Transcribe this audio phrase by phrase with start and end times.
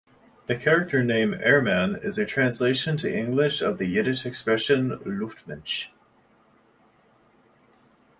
[0.47, 5.89] The character name Airman is a translation to English of the Yiddish expression Luftmensch.